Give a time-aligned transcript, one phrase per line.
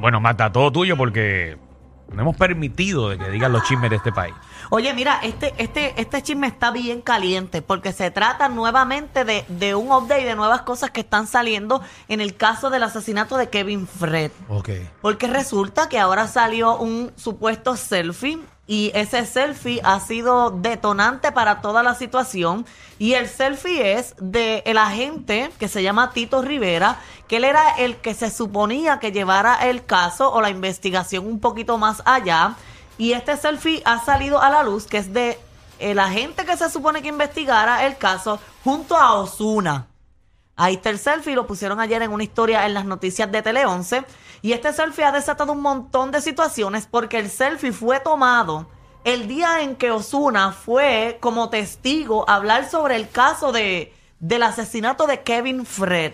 [0.00, 1.58] Bueno, mata todo tuyo porque
[2.12, 4.34] no hemos permitido de que digan los chismes de este país.
[4.70, 9.74] Oye, mira, este, este, este chisme está bien caliente porque se trata nuevamente de, de
[9.74, 13.86] un update de nuevas cosas que están saliendo en el caso del asesinato de Kevin
[13.86, 14.32] Fred.
[14.48, 14.70] Ok.
[15.00, 18.40] Porque resulta que ahora salió un supuesto selfie
[18.70, 22.64] y ese selfie ha sido detonante para toda la situación.
[23.00, 27.70] Y el selfie es de el agente que se llama Tito Rivera, que él era
[27.78, 32.54] el que se suponía que llevara el caso o la investigación un poquito más allá.
[32.96, 35.36] Y este selfie ha salido a la luz, que es de
[35.80, 39.89] el agente que se supone que investigara el caso junto a Osuna.
[40.62, 43.64] Ahí está el selfie, lo pusieron ayer en una historia en las noticias de Tele
[43.64, 44.04] 11.
[44.42, 48.66] Y este selfie ha desatado un montón de situaciones porque el selfie fue tomado
[49.04, 54.42] el día en que Osuna fue como testigo a hablar sobre el caso de, del
[54.42, 56.12] asesinato de Kevin Fred.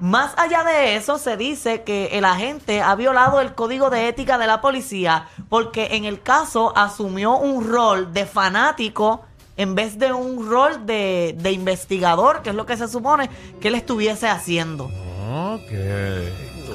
[0.00, 4.36] Más allá de eso, se dice que el agente ha violado el código de ética
[4.36, 9.24] de la policía porque en el caso asumió un rol de fanático
[9.56, 13.68] en vez de un rol de, de investigador, que es lo que se supone que
[13.68, 14.90] él estuviese haciendo.
[15.28, 15.72] Ok.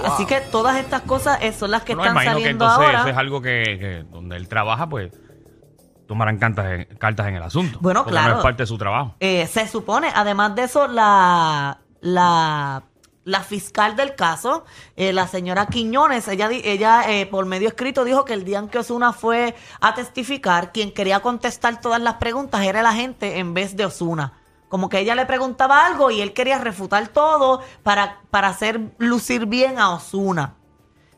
[0.03, 2.99] Así que todas estas cosas eh, son las que están imagino que saliendo entonces ahora.
[3.01, 5.11] eso es algo que, que donde él trabaja, pues
[6.07, 7.79] tomarán cartas en, cartas en el asunto.
[7.81, 8.31] Bueno, claro.
[8.31, 9.15] No es parte de su trabajo.
[9.19, 12.83] Eh, se supone, además de eso, la, la,
[13.23, 18.25] la fiscal del caso, eh, la señora Quiñones, ella, ella eh, por medio escrito dijo
[18.25, 22.63] que el día en que Osuna fue a testificar, quien quería contestar todas las preguntas
[22.63, 24.33] era el agente en vez de Osuna.
[24.69, 29.45] Como que ella le preguntaba algo y él quería refutar todo para, para hacer lucir
[29.45, 30.55] bien a Osuna.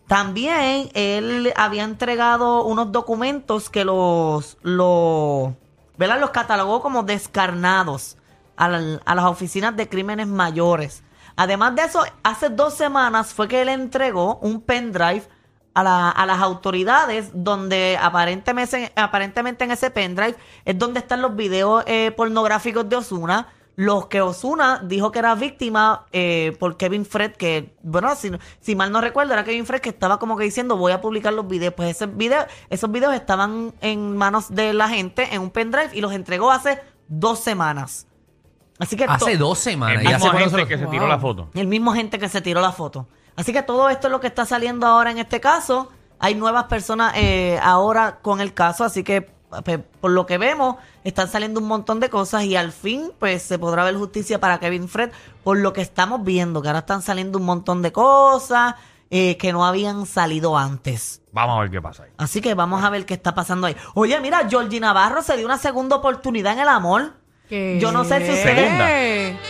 [0.07, 5.53] También él había entregado unos documentos que los, los,
[5.97, 8.17] los catalogó como descarnados
[8.57, 11.03] a, la- a las oficinas de crímenes mayores.
[11.36, 15.23] Además de eso, hace dos semanas fue que él entregó un pendrive
[15.73, 21.36] a, la- a las autoridades donde aparentemente, aparentemente en ese pendrive es donde están los
[21.36, 27.08] videos eh, pornográficos de Osuna, los que Osuna dijo que era víctima eh, por Kevin
[27.08, 28.11] Fred, que, bueno,
[28.61, 31.33] si, mal no recuerdo, era Kevin Fred que estaba como que diciendo voy a publicar
[31.33, 31.73] los videos.
[31.73, 36.02] Pues ese video, esos videos estaban en manos de la gente en un pendrive y
[36.02, 38.05] los entregó hace dos semanas.
[38.80, 39.98] Así que Hace to- dos semanas.
[40.02, 41.10] El ¿Y mismo hace agente lo- que se tiró Wow.
[41.10, 41.50] la foto.
[41.54, 43.08] el mismo gente que se tiró la foto.
[43.36, 45.89] Así que todo esto es lo que está saliendo ahora en este caso.
[46.20, 49.32] Hay nuevas personas eh, ahora con el caso, así que
[49.64, 53.44] pues, por lo que vemos están saliendo un montón de cosas y al fin pues
[53.44, 55.11] se podrá ver justicia para Kevin Fred
[55.44, 58.76] por lo que estamos viendo, que ahora están saliendo un montón de cosas
[59.11, 61.22] eh, que no habían salido antes.
[61.32, 62.10] Vamos a ver qué pasa ahí.
[62.17, 63.76] Así que vamos a ver qué está pasando ahí.
[63.94, 67.14] Oye, mira, Georgie Navarro se dio una segunda oportunidad en el amor.
[67.53, 67.77] ¿Qué?
[67.80, 68.89] Yo no sé si ustedes- Segunda.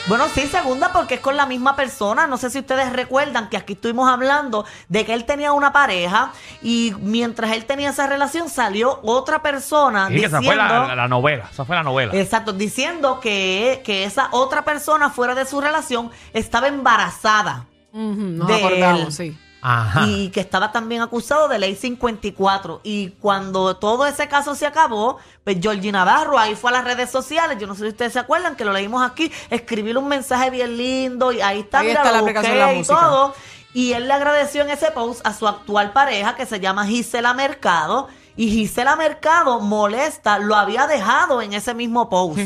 [0.08, 2.28] Bueno, sí, segunda porque es con la misma persona.
[2.28, 6.34] No sé si ustedes recuerdan que aquí estuvimos hablando de que él tenía una pareja
[6.62, 10.64] y mientras él tenía esa relación salió otra persona Sí, que esa diciendo...
[10.66, 11.48] fue la, la- la novela.
[11.50, 12.14] Esa fue la novela.
[12.14, 18.48] Exacto, diciendo que, que esa otra persona fuera de su relación estaba embarazada Ujú, nos
[18.50, 19.32] de acordamos, él.
[19.32, 19.38] sí.
[19.66, 20.06] Ajá.
[20.08, 22.82] y que estaba también acusado de ley 54.
[22.84, 27.10] Y cuando todo ese caso se acabó, pues Georgie Navarro ahí fue a las redes
[27.10, 27.58] sociales.
[27.60, 30.76] Yo no sé si ustedes se acuerdan que lo leímos aquí, escribirle un mensaje bien
[30.76, 33.00] lindo y ahí está, Ahí mira, está la lo aplicación de busqué la y música.
[33.00, 33.36] todo.
[33.74, 37.34] Y él le agradeció en ese post a su actual pareja que se llama Gisela
[37.34, 38.08] Mercado.
[38.36, 42.40] Y Gisela Mercado, molesta, lo había dejado en ese mismo post.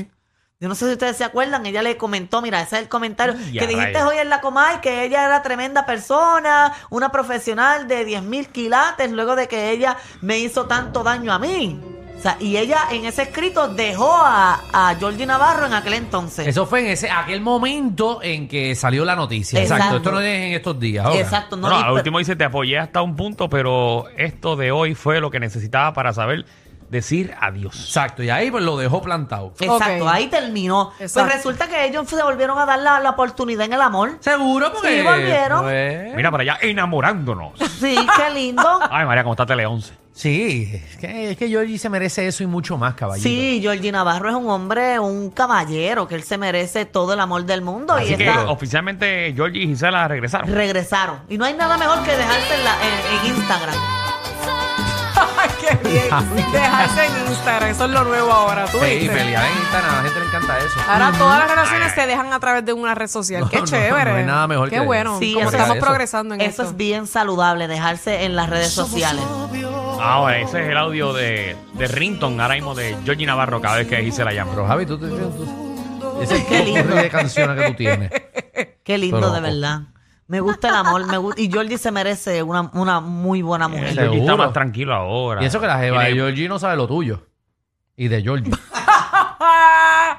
[0.60, 3.36] Yo no sé si ustedes se acuerdan, ella le comentó, mira, ese es el comentario
[3.52, 8.04] Ya, que dijiste hoy en la Comay, que ella era tremenda persona, una profesional de
[8.06, 11.80] 10 mil quilates, luego de que ella me hizo tanto daño a mí.
[12.18, 16.48] O sea, y ella en ese escrito dejó a, a Georgie Navarro en aquel entonces.
[16.48, 19.60] Eso fue en ese aquel momento en que salió la noticia.
[19.62, 19.84] Exacto.
[19.84, 19.98] Exacto.
[19.98, 21.06] Esto no es en estos días.
[21.06, 21.20] ahora.
[21.20, 24.96] Exacto, no, y- al último dice, te apoyé hasta un punto, pero esto de hoy
[24.96, 26.46] fue lo que necesitaba para saber
[26.90, 27.76] decir adiós.
[27.86, 28.24] Exacto.
[28.24, 29.54] Y ahí pues lo dejó plantado.
[29.60, 30.12] Exacto, Ok.
[30.12, 30.92] ahí terminó.
[31.00, 31.28] Exacto.
[31.30, 34.18] Pues resulta que ellos se volvieron a dar la, la oportunidad en el amor.
[34.22, 35.00] Seguro porque.
[35.00, 35.62] Sí, volvieron.
[35.64, 37.54] pues, Mira para allá, enamorándonos.
[37.78, 38.80] Sí, qué lindo.
[38.90, 39.94] Ay, María, ¿cómo está Tele 11?
[40.12, 43.22] Sí, es que, es que Georgie se merece eso y mucho más, caballero.
[43.30, 47.46] Sí, Georgie Navarro es un hombre, un caballero, que él se merece todo el amor
[47.46, 48.00] del mundo.
[48.00, 50.52] y Así que está- oficialmente Georgie y Gisela regresaron.
[50.52, 51.20] regresaron.
[51.30, 53.76] Y no hay nada mejor que dejarse en, la- en- en Instagram.
[55.70, 56.52] Ay, qué bien.
[56.52, 59.16] Dejarse en Instagram, eso es lo nuevo ahora, ¿tú Sí, viste?
[59.16, 60.80] pelear en Instagram, a la gente le encanta eso.
[60.90, 62.02] Ahora todas las relaciones Ay, ay.
[62.02, 63.42] se dejan a través de una red social.
[63.46, 64.12] No, qué no, chévere.
[64.12, 65.20] no hay nada mejor Qué que- bueno.
[65.20, 66.64] Sí, como eso- estamos eso- progresando en Eso esto.
[66.64, 69.24] es bien saludable, dejarse en las redes sociales.
[70.00, 73.88] Ahora, ese es el audio de, de Rington, ahora mismo de Georgie Navarro, cada vez
[73.88, 74.52] que Gisela llama.
[74.52, 76.96] Pero Javi, tú, tú, tú- ese es Qué el lindo.
[76.96, 78.12] de canciones que tú tienes.
[78.84, 79.80] Qué lindo, Pero- de verdad.
[80.28, 81.06] Me gusta el amor.
[81.08, 83.90] Me gu- y Georgie se merece una, una muy buena El mujer.
[83.90, 83.96] Sí.
[83.96, 84.44] Georgie está Seguro.
[84.46, 85.42] más tranquilo ahora.
[85.42, 87.28] Y eso que la jeva de Tiene- Georgie no sabe lo tuyo.
[87.96, 88.52] Y de Georgie.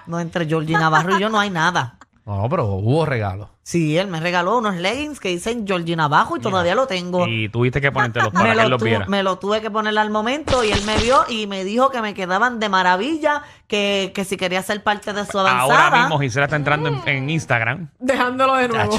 [0.06, 1.98] No, entre Georgie Navarro y yo no hay nada.
[2.24, 3.50] No, pero hubo regalo.
[3.68, 7.26] Sí, él me regaló unos leggings que dicen Georgie Navarro y todavía lo tengo.
[7.28, 9.04] Y tuviste que ponértelos para me, que él lo los viera.
[9.08, 12.00] me lo tuve que poner al momento y él me vio y me dijo que
[12.00, 15.84] me quedaban de maravilla, que, que si quería ser parte de su avanzada.
[15.84, 17.90] Ahora mismo Gisela está entrando en, en Instagram.
[17.98, 18.98] Dejándolo de nuevo.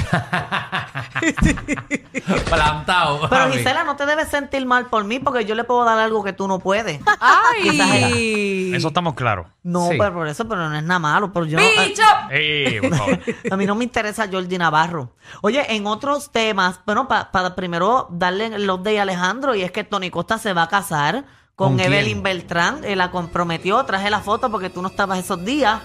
[2.48, 3.28] Plantado.
[3.28, 3.50] Pero.
[3.50, 6.32] Gisela, no te debes sentir mal por mí porque yo le puedo dar algo que
[6.32, 7.00] tú no puedes.
[7.18, 8.72] ¡Ay!
[8.72, 9.48] Eso estamos claros.
[9.64, 9.96] No, Sí.
[9.98, 11.32] pero por eso, pero no es nada malo.
[11.32, 12.02] Pero yo, ¡Bicho!
[12.30, 13.18] Ey, por favor.
[13.50, 15.16] a mí no me interesa Jordi Navarro.
[15.42, 19.82] Oye, en otros temas, bueno, para primero darle el update a Alejandro, y es que
[19.82, 21.24] Tony Costa se va a casar
[21.56, 21.80] con.
[21.80, 22.84] Evelyn Beltrán.
[22.84, 25.80] eh, la comprometió, traje la foto porque tú no estabas esos días.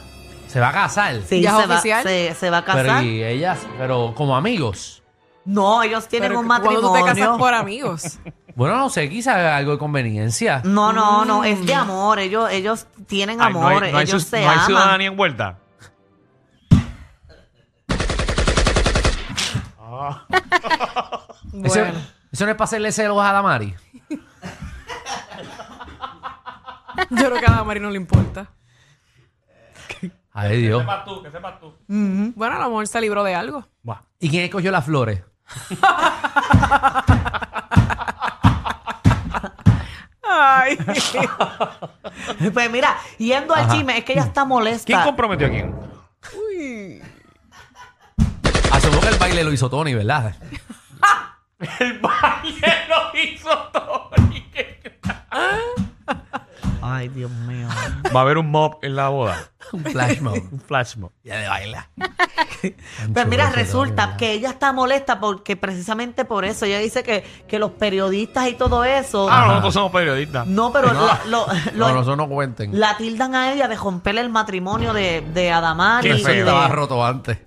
[0.47, 1.21] Se va a casar.
[1.27, 2.03] Sí, ¿Ya es se, va, oficial?
[2.03, 3.03] se, se va a Pero casar.
[3.03, 5.01] y ellas, pero como amigos.
[5.43, 6.91] No, ellos tienen Pero un matrimonio.
[6.91, 8.19] te casas por amigos.
[8.55, 10.61] Bueno, no sé, quizá algo de conveniencia.
[10.63, 12.19] No, no, no, es de amor.
[12.19, 14.65] Ellos, ellos tienen Ay, no amor, hay, no hay ellos ciu- se no hay aman.
[14.65, 15.59] ciudadanía envuelta.
[21.63, 21.99] Eso, Bueno.
[22.31, 23.73] eso no es para hacerle celos a Damari.
[27.09, 28.47] Yo creo que a Damari no le importa.
[30.33, 30.83] Ay, Dios.
[31.05, 31.73] tú, que sepas tú.
[31.87, 33.65] Bueno, a lo mejor se libró de algo.
[34.19, 35.23] ¿Y quién cogió las flores?
[40.23, 40.77] Ay.
[42.53, 44.85] Pues mira, yendo al chisme, es que ella está molesta.
[44.85, 45.75] ¿Quién comprometió a quién?
[49.07, 50.33] Que el baile lo hizo Tony, ¿verdad?
[51.79, 54.45] El baile lo hizo Tony.
[56.81, 57.67] Ay, Dios mío.
[58.15, 59.37] Va a haber un mob en la boda.
[59.71, 60.35] Un flash mob.
[60.51, 61.11] Un flash mob.
[61.23, 61.89] Ya de baila.
[63.13, 67.57] Pues mira, resulta que ella está molesta porque precisamente por eso ella dice que, que
[67.57, 69.27] los periodistas y todo eso.
[69.31, 70.45] Ah, nosotros somos periodistas.
[70.45, 71.07] No, pero No.
[71.07, 72.79] la, lo- lo- No, no, eso no cuenten.
[72.79, 76.07] la tildan a ella de romperle el matrimonio de, de Adamari.
[76.09, 76.39] Qué y Eso feo.
[76.45, 77.39] estaba roto antes.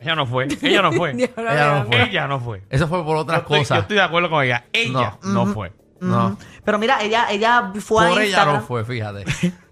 [0.00, 0.46] Ella no fue.
[0.62, 1.10] Ella no fue.
[1.36, 2.02] Ella no fue.
[2.02, 2.62] Ella no fue.
[2.70, 3.78] Eso fue por Yo otras estoy, yo cosas.
[3.80, 4.64] estoy de acuerdo con ella.
[4.72, 5.72] Ella no, fue.
[6.00, 6.38] No.
[6.64, 8.54] Pero mira, ella, ella fue a Por ella Instagram.
[8.56, 9.24] no fue, fíjate.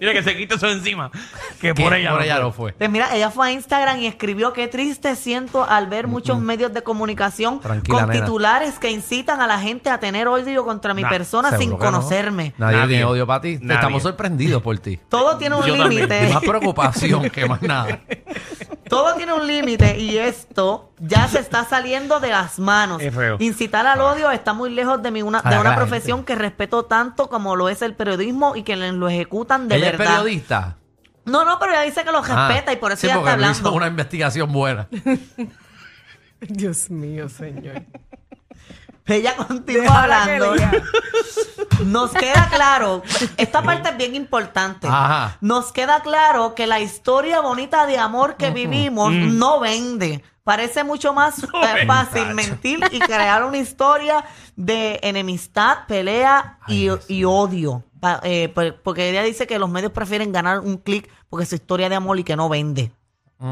[0.00, 1.10] Mira que se quite eso encima.
[1.60, 2.42] Que por ella, por no, ella fue.
[2.42, 2.72] no fue.
[2.72, 6.74] Pues mira, ella fue a Instagram y escribió qué triste siento al ver muchos medios
[6.74, 8.24] de comunicación Tranquila, con nena.
[8.24, 11.78] titulares que incitan a la gente a tener odio contra mi Nah, persona sin no.
[11.78, 12.52] conocerme.
[12.58, 12.88] Nadie, Nadie.
[12.88, 13.58] tiene odio para ti.
[13.62, 13.74] Nadie.
[13.76, 14.98] Estamos sorprendidos por ti.
[15.08, 16.28] Todo tiene un límite.
[16.34, 18.00] Más preocupación que más nada.
[18.90, 23.00] Todo tiene un límite y esto ya se está saliendo de las manos.
[23.00, 23.36] Es feo.
[23.38, 27.28] Incitar al odio está muy lejos de, mi una, de una profesión que respeto tanto
[27.30, 30.06] como lo es el periodismo y que lo ejecutan de ella verdad.
[30.06, 30.76] es periodista.
[31.24, 33.30] No, no, pero ella dice que lo respeta Ah, y por eso sí, ella está
[33.30, 33.76] porque no hizo hablando.
[33.76, 34.88] una investigación buena.
[36.40, 37.82] Dios mío, señor.
[39.10, 40.80] Ella continúa Déjala que hablando.
[41.84, 43.02] Nos queda claro,
[43.36, 44.86] esta parte es bien importante.
[44.86, 45.36] Ajá.
[45.40, 50.22] Nos queda claro que la historia bonita de amor que vivimos no vende.
[50.44, 54.24] Parece mucho más eh, fácil mentir y crear una historia
[54.56, 57.84] de enemistad, pelea y, y odio.
[58.00, 61.48] Pa- eh, por- porque ella dice que los medios prefieren ganar un clic porque es
[61.50, 62.92] su historia de amor y que no vende.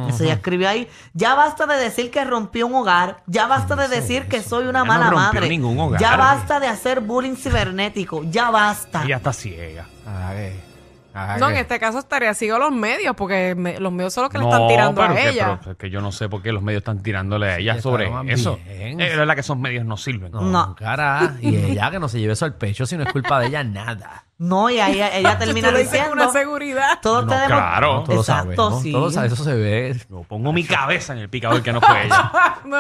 [0.09, 0.87] Eso ella escribió ahí.
[1.15, 3.23] Ya basta de decir que rompió un hogar.
[3.27, 5.49] Ya basta de decir que soy una no mala rompió madre.
[5.49, 6.01] ningún hogar.
[6.01, 8.23] Ya basta de hacer bullying cibernético.
[8.25, 9.03] Ya basta.
[9.05, 9.87] Ella está ciega.
[10.07, 10.68] Ah, ¿qué?
[11.15, 11.61] Ah, No, en ¿qué?
[11.63, 14.45] este caso estaría sigo a los medios, porque me- los medios son los que le
[14.45, 15.57] No, están tirando pero a que- ella.
[15.59, 17.83] pero es que yo no sé por qué los medios están tirándole a ella Ella
[17.83, 18.59] sobre eso.
[18.67, 19.01] bien.
[19.01, 20.31] Es verdad que esos medios no sirven.
[20.33, 20.77] No, No.
[20.77, 21.35] cara.
[21.41, 23.65] Y ella que no se lleve eso al pecho si no es culpa de ella,
[23.65, 24.25] nada.
[24.39, 26.13] No, y ahí ella termina lo diciendo.
[26.13, 26.99] una seguridad.
[27.03, 27.49] Todos No, tenemos.
[27.49, 27.95] claro.
[27.95, 28.83] No, todos Exacto, sabemos.
[28.83, 28.93] sí.
[28.93, 29.97] Todos sabemos, eso se ve.
[30.09, 32.33] Yo pongo mi cabeza en el picador que no fue ella.
[32.65, 32.77] No,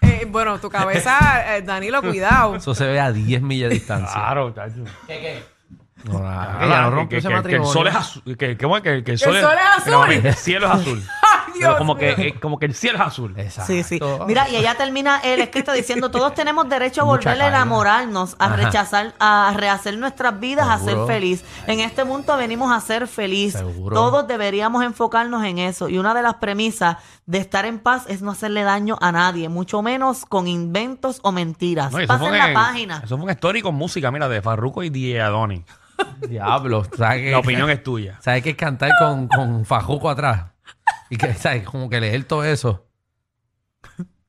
[0.00, 2.54] eh, bueno, tu cabeza, eh, Danilo, cuidado.
[2.56, 4.12] Eso se ve a 10 millas de distancia.
[4.14, 4.76] Claro, chacho.
[4.78, 5.40] No, nada,
[6.02, 8.36] Que no el sol es azul.
[8.36, 9.92] Que, que, bueno, que- que el ¿Que sol, el sol es azul?
[9.92, 11.02] no, el cielo es azul.
[11.22, 13.34] Ay, Pero Dios como que, eh, como que el cielo es azul.
[13.38, 13.72] Exacto.
[13.72, 14.00] Sí, sí.
[14.26, 18.46] Mira, y ella termina el escrito diciendo, todos tenemos derecho a volver a enamorarnos, a
[18.46, 18.56] Ajá.
[18.56, 21.44] rechazar, a rehacer nuestras vidas, a ser feliz.
[21.66, 23.52] En este mundo venimos a ser feliz.
[23.54, 23.94] Seguro.
[23.94, 25.88] Todos deberíamos enfocarnos en eso.
[25.88, 26.96] Y una de las premisas
[27.26, 31.32] de estar en paz es no hacerle daño a nadie, mucho menos con inventos o
[31.32, 31.92] mentiras.
[32.06, 33.00] Pasen la página.
[33.04, 35.64] eso fue un story con música, mira, de Farruko y Die Adoni.
[36.28, 36.84] Diablo.
[36.96, 37.30] ¿sabes qué?
[37.30, 38.18] La opinión es tuya.
[38.20, 40.46] ¿Sabes que es cantar con, con Fajuco atrás?
[41.10, 41.64] Y que, ¿sabes?
[41.64, 42.86] Como que leer todo eso.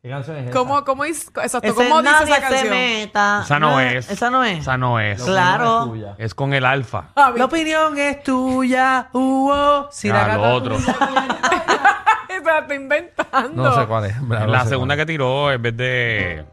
[0.01, 0.51] ¿Qué canción es esa?
[0.51, 2.69] ¿Cómo, cómo, es- exacto, Ese ¿cómo dice nadie esa se canción?
[2.69, 3.41] meta.
[3.43, 4.11] Esa no es.
[4.11, 4.59] Esa no es.
[4.59, 5.23] Esa no es.
[5.23, 5.85] Claro.
[5.85, 6.15] tuya.
[6.19, 7.09] Es con el alfa.
[7.15, 9.09] Javi, La opinión es tuya.
[9.13, 9.87] Oh.
[9.91, 10.75] Si Ah, la lo gata otro.
[10.75, 13.63] Esa se la está inventando.
[13.63, 14.15] No sé cuál es.
[14.15, 16.45] en verdad, no la sé segunda que tiró, en vez de.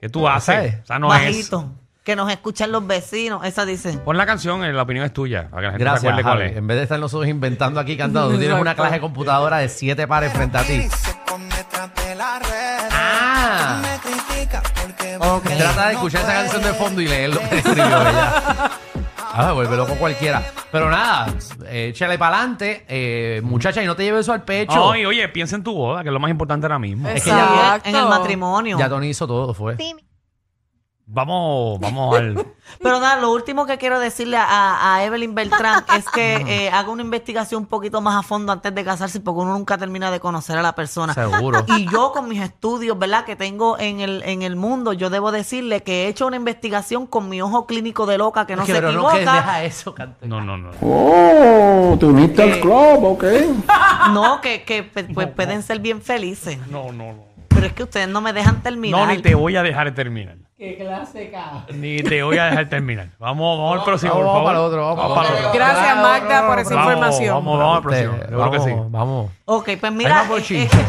[0.00, 0.74] ¿Qué tú haces?
[0.74, 0.80] es?
[0.82, 1.20] O sea, no es.
[1.22, 1.70] Bajito.
[2.04, 3.44] Que nos escuchan los vecinos.
[3.44, 3.92] Esa dice.
[3.98, 5.48] Pon la canción, eh, la opinión es tuya.
[5.50, 5.72] Para que la es.
[5.72, 6.50] gente Gracias, se acuerde cuál Javi.
[6.50, 6.56] es.
[6.56, 9.68] En vez de estar nosotros inventando aquí cantando, tú tienes una clase de computadora de
[9.68, 10.88] siete pares frente a ti.
[12.90, 13.82] Ah.
[15.20, 15.44] Ok.
[15.56, 18.70] Trata de escuchar esa canción de fondo y leer lo que escribió ella.
[19.34, 20.42] Ah, me vuelve loco cualquiera.
[20.70, 21.32] Pero nada,
[21.66, 22.84] eh, échale para adelante.
[22.88, 24.92] Eh, muchacha, y no te lleves eso al pecho.
[24.92, 27.08] Ay, oye, piensa en tu boda, que es lo más importante ahora mismo.
[27.08, 27.88] Es que Exacto.
[27.88, 28.78] En el matrimonio.
[28.78, 29.76] Ya Tony hizo todo, fue.
[31.14, 32.46] Vamos, vamos al.
[32.82, 36.88] Pero nada, lo último que quiero decirle a, a Evelyn Beltrán es que eh, haga
[36.90, 40.20] una investigación un poquito más a fondo antes de casarse porque uno nunca termina de
[40.20, 41.12] conocer a la persona.
[41.12, 41.66] Seguro.
[41.68, 43.26] Y yo con mis estudios, ¿verdad?
[43.26, 47.06] Que tengo en el, en el mundo, yo debo decirle que he hecho una investigación
[47.06, 49.18] con mi ojo clínico de loca que no Es que, se pero no, equivoca.
[49.18, 50.26] que deja eso, cante.
[50.26, 50.70] No, no, no.
[50.80, 53.24] Oh, te uniste al club, ok.
[54.12, 56.58] No, que, que pues, pueden ser bien felices.
[56.68, 57.24] No, no, no.
[57.48, 59.06] Pero es que ustedes no me dejan terminar.
[59.06, 60.36] No, ni te voy a dejar terminar.
[60.62, 61.64] Qué clásica.
[61.74, 63.08] Ni te voy a dejar terminar.
[63.18, 64.52] Vamos, vamos al próximo, Vamos, por vamos favor.
[64.52, 65.58] para el otro, vamos para el otro.
[65.58, 67.34] Gracias, Magda, por esa Vamos, información.
[67.34, 68.12] Vamos, vamos al próximo.
[68.12, 68.70] Usted, Seguro que sí.
[68.70, 69.30] vamos, vamos.
[69.46, 70.14] Ok, pues Hay mira.
[70.14, 70.80] más eh, bochinche.
[70.80, 70.86] eh,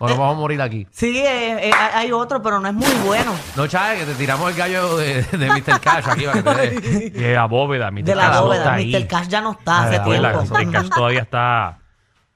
[0.00, 0.88] o nos vamos a morir aquí.
[0.90, 3.32] sí, eh, eh, hay otro, pero no es muy bueno.
[3.54, 5.78] No, Chávez, que te tiramos el gallo de, de Mr.
[5.80, 7.10] Cash aquí para que te dé.
[7.10, 8.74] De la bóveda, mi De la bóveda.
[8.74, 8.90] ahí.
[8.92, 9.06] Mr.
[9.06, 10.54] Cash ya no está hace Ah, la tiempo.
[10.56, 10.72] Mr.
[10.72, 11.78] Cash todavía está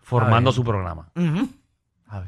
[0.04, 1.08] formando su programa.
[1.16, 1.48] Ujú.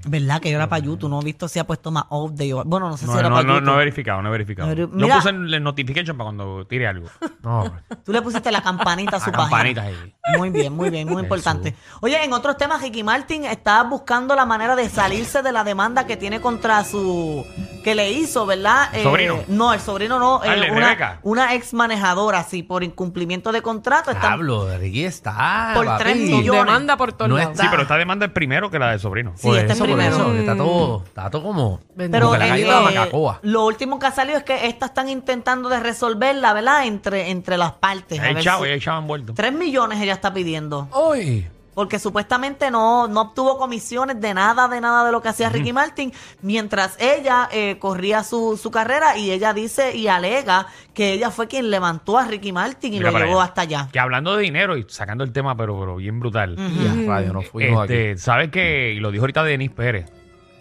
[0.07, 0.41] ¿Verdad?
[0.41, 1.09] Que yo era para YouTube.
[1.11, 2.55] No he visto si ha puesto más update.
[2.55, 3.67] o- Bueno, no sé si era no, para no, YouTube.
[3.67, 4.69] no he verificado, no he verificado.
[4.69, 5.17] No he- Yo mira.
[5.17, 7.09] puse en el notification para cuando tire algo.
[7.43, 7.73] No.
[8.05, 9.51] Tú le pusiste la campanita a su La página.
[9.59, 10.15] campanita ahí.
[10.37, 11.75] Muy bien, muy bien, muy importante.
[12.03, 16.07] Oye, en otros temas, Ricky Martin está buscando la manera de salirse de la demanda
[16.07, 17.45] que tiene contra su...
[17.83, 18.89] que le hizo, ¿verdad?
[18.95, 19.43] Eh, ¿Sobrino?
[19.49, 20.43] No, el sobrino no.
[20.43, 24.11] El de una, una ex manejadora, sí, por incumplimiento de contrato.
[24.11, 25.73] Está, Pablo, Ricky está.
[25.75, 26.03] Por papi.
[26.05, 26.65] tres millones.
[26.65, 27.39] Demanda por todos No.
[27.55, 29.33] Sí, pero esta demanda es primero que la de sobrino.
[29.37, 30.17] Sí, Por está en por primero.
[30.17, 33.39] eso, está todo, está todo como, pero como que la de eh, la Macacoa.
[33.43, 36.87] lo último que ha salido es que estas están intentando de resolverla, ¿verdad?
[36.87, 38.21] Entre, entre las partes.
[38.21, 39.35] Ver chavo, si- hay chavo envuelto.
[39.35, 40.89] Tres millones ella está pidiendo.
[40.95, 41.47] Uy.
[41.79, 45.73] Porque supuestamente no, no obtuvo comisiones de nada, de nada de lo que hacía Ricky
[45.73, 51.31] Martin, mientras ella eh, corría su, su carrera y ella dice y alega que ella
[51.31, 53.49] fue quien levantó a Ricky Martin y Mira lo para llevó allá.
[53.49, 53.89] hasta allá.
[53.93, 56.57] Que hablando de dinero y sacando el tema, pero, pero bien brutal.
[56.57, 58.95] Ya, radio, nos fuimos Este, ¿Sabes qué?
[58.95, 60.11] Y lo dijo ahorita Denis Pérez.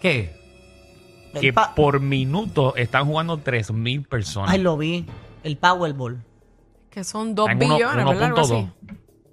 [0.00, 0.38] ¿Qué?
[1.34, 4.52] El Que pa- por minuto están jugando 3.000 personas.
[4.52, 5.04] Ay, lo vi.
[5.42, 6.22] El Powerball.
[6.90, 8.22] Que son 2 Están en uno- billones, ¿verdad?
[8.22, 8.44] Algo 1.2.
[8.44, 8.68] así.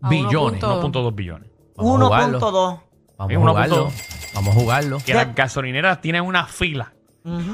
[0.01, 0.92] A Billones, 1.2.
[0.92, 1.50] 1.2 billones.
[1.75, 2.39] Vamos a jugarlo.
[2.39, 2.79] 1.2.
[3.17, 3.75] Vamos a uno jugarlo.
[3.86, 3.94] punto-
[4.34, 4.98] Vamos a jugarlo.
[5.05, 6.91] Que las gasolineras tienen una fila.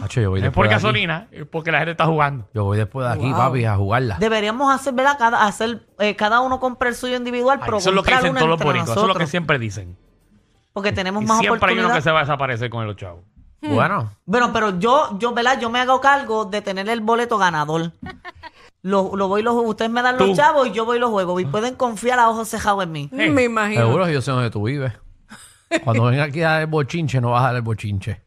[0.03, 0.83] Hacho, yo voy No es por después de aquí.
[0.83, 2.45] gasolina, es porque la gente está jugando.
[2.53, 3.37] Yo voy después de aquí, Wow.
[3.37, 4.17] papi, a jugarla.
[4.19, 5.15] Deberíamos hacer, ¿verdad?
[5.17, 8.11] Cada, hacer, eh, cada uno compra el suyo individual, Ay, pero eso es lo que
[8.11, 8.89] comprar dicen todos los entre boricuas.
[8.89, 9.97] Eso es lo que nosotros, siempre dicen.
[10.73, 13.23] Porque tenemos Y más siempre hay uno que se va a desaparecer con los chavos.
[13.61, 15.57] Bueno, Bueno, pero yo, yo, ¿verdad?
[15.61, 17.91] Yo me hago cargo de tener el boleto ganador.
[18.83, 19.69] Lo, lo voy y lo juego.
[19.69, 20.35] Ustedes me dan los Tú.
[20.35, 21.39] chavos y yo voy y los juego.
[21.39, 23.09] Y pueden confiar a ojos cejados en mí.
[23.11, 23.81] Me imagino.
[23.81, 24.93] seguro que yo sé dónde tú vives.
[25.83, 28.21] Cuando venga aquí a dar el bochinche, no vas a dar el bochinche.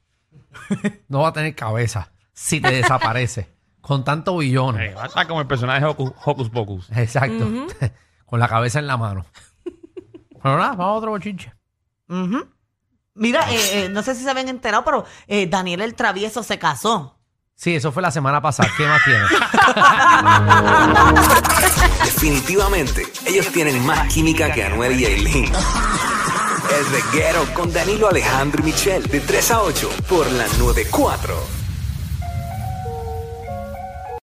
[1.09, 3.53] No va a tener cabeza si te desaparece.
[3.81, 4.93] Con tantos billones.
[4.93, 6.91] Eh, va a estar como el personaje de Hocus, Hocus Pocus.
[6.97, 7.47] Exacto.
[8.25, 9.27] Con la cabeza en la mano.
[10.43, 11.53] Pero nada, vamos a otro bochinche.
[12.09, 12.47] Ujú.
[13.15, 16.59] Mira, eh, eh, no sé si se habían enterado, pero eh, Daniel el Travieso se
[16.59, 17.19] casó.
[17.57, 18.69] Sí, eso fue la semana pasada.
[18.77, 19.31] ¿Qué más tienes?
[22.05, 25.53] Definitivamente, ellos tienen más química que Anuel y Aileen.
[26.71, 31.64] El reguero con Danilo Alejandro y Michel, de 3 a 8, por la 94.